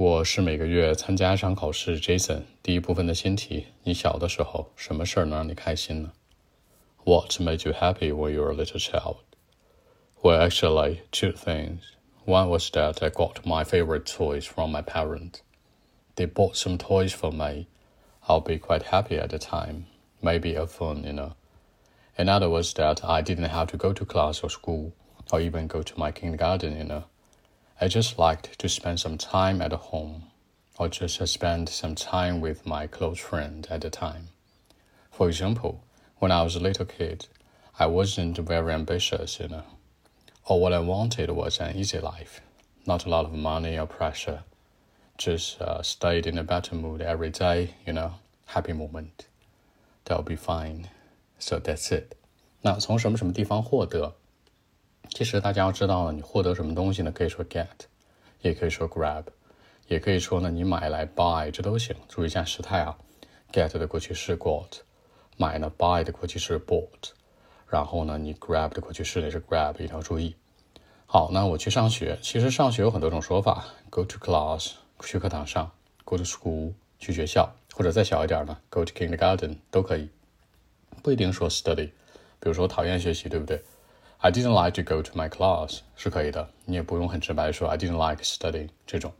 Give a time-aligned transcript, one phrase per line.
[0.00, 1.99] 我是每个月参加一场考试。
[1.99, 6.13] Jason，第一部分的新题：你小的时候，什么事儿能让你开心呢？
[7.03, 9.17] What made you happy when you were a little child?
[10.21, 11.81] Well, actually, two things.
[12.25, 15.41] One was that I got my favorite toys from my parents.
[16.15, 17.67] They bought some toys for me.
[18.27, 19.87] I'll be quite happy at the time.
[20.21, 21.33] Maybe a phone, you know.
[22.17, 24.93] Another was that I didn't have to go to class or school,
[25.31, 27.03] or even go to my kindergarten, you know.
[27.80, 30.24] I just liked to spend some time at home,
[30.78, 34.28] or just spend some time with my close friend at the time.
[35.10, 35.84] For example,
[36.18, 37.26] when I was a little kid,
[37.78, 39.64] I wasn't very ambitious, you know.
[40.46, 42.40] All what I wanted was an easy life,
[42.86, 44.44] not a lot of money or pressure.
[45.18, 48.14] Just uh, stayed in a better mood every day, you know,
[48.46, 49.26] happy moment.
[50.04, 50.88] That'll be fine.
[51.38, 52.16] So that's it.
[52.62, 54.14] 那从什么什么地方获得？
[55.13, 57.11] 其实大家要知道呢，你获得什么东西呢？
[57.11, 57.67] 可以说 get，
[58.41, 59.25] 也可以说 grab，
[59.87, 61.95] 也可以说呢你买来 buy，这都行。
[62.07, 62.97] 注意一下时态啊
[63.51, 64.79] ，get 的过去式 got，
[65.37, 67.11] 买呢 buy 的过去式 bought，
[67.67, 70.35] 然后呢你 grab 的过去式也是 grab，一定要注意。
[71.05, 75.69] 好，那我去上学，其实上学有很多种说法，go to class 去课堂上
[76.05, 80.09] ，go to school 去学校，或者再小一点呢，go to kindergarten 都可以，
[81.03, 81.89] 不一定说 study。
[82.39, 83.61] 比如说讨厌学习，对不对
[84.21, 89.11] ？I didn't like to go to my class 是可以的，你也不用很直白说 I didn't like studying 这种。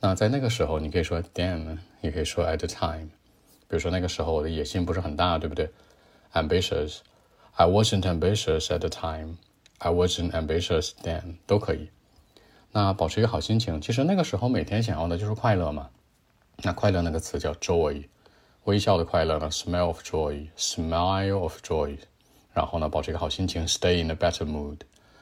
[0.00, 3.08] 那在那个时候，你可以说 then，也可以说 at the time。
[3.68, 5.70] 比如说那个时候我的野心不是很大，对不对
[6.32, 9.36] ？Ambitious，I wasn't ambitious at the time。
[9.78, 11.90] I wasn't ambitious then 都可以。
[12.72, 15.90] 那保持一个好心情，其实那个时候每天想要的就是快乐嘛。
[16.58, 18.04] 那快乐那个词叫 joy，
[18.64, 21.98] 微笑的快乐呢，smile of joy，smile of joy。
[22.53, 24.79] 然后呢，保持一个好心情，stay in a better mood，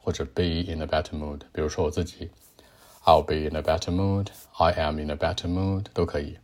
[0.00, 1.40] 或者 be in a better mood。
[1.52, 2.30] 比如说我自己，
[3.04, 6.38] I'll be in a better mood，I am in a better mood 都可以。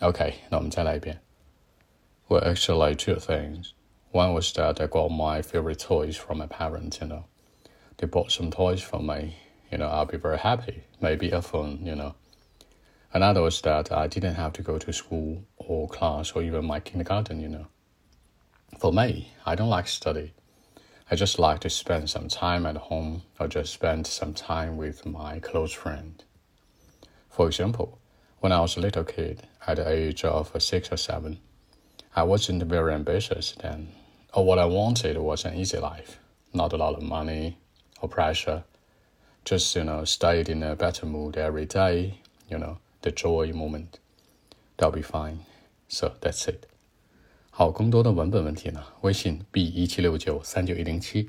[0.00, 1.20] OK，那我们再来一遍。
[2.28, 3.72] Well, actually, two things.
[4.12, 6.98] One was that I got my favorite toys from my parents.
[7.00, 7.24] You know,
[7.98, 9.34] they bought some toys for me.
[9.70, 10.82] You know, I'll be very happy.
[11.00, 11.84] Maybe a phone.
[11.84, 12.14] You know.
[13.12, 16.80] Another was that I didn't have to go to school or class or even my
[16.80, 17.40] kindergarten.
[17.40, 17.66] You know.
[18.79, 20.33] For me, I don't like study.
[21.09, 25.03] I just like to spend some time at home or just spend some time with
[25.03, 26.23] my close friend.
[27.31, 27.97] For example,
[28.39, 31.39] when I was a little kid, at the age of six or seven,
[32.15, 33.89] I wasn't very ambitious then.
[34.33, 36.19] Or what I wanted was an easy life,
[36.53, 37.57] not a lot of money
[37.99, 38.63] or pressure.
[39.43, 43.97] Just, you know, stayed in a better mood every day, you know, the joy moment.
[44.77, 45.45] That'll be fine.
[45.87, 46.67] So that's it.
[47.59, 48.79] 好，更多的文本问题呢？
[49.01, 51.27] 微信 b 一七六九三九一零七。